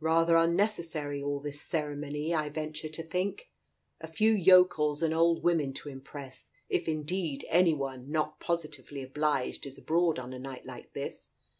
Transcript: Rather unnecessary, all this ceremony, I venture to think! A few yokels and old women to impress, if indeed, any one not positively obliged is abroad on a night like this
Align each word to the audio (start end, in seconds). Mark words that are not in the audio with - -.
Rather 0.00 0.36
unnecessary, 0.36 1.22
all 1.22 1.38
this 1.38 1.60
ceremony, 1.62 2.34
I 2.34 2.48
venture 2.48 2.88
to 2.88 3.00
think! 3.04 3.48
A 4.00 4.08
few 4.08 4.32
yokels 4.32 5.04
and 5.04 5.14
old 5.14 5.44
women 5.44 5.72
to 5.74 5.88
impress, 5.88 6.50
if 6.68 6.88
indeed, 6.88 7.46
any 7.48 7.74
one 7.74 8.10
not 8.10 8.40
positively 8.40 9.04
obliged 9.04 9.66
is 9.66 9.78
abroad 9.78 10.18
on 10.18 10.32
a 10.32 10.38
night 10.40 10.66
like 10.66 10.94
this 10.94 11.30